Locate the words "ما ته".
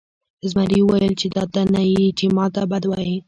2.35-2.61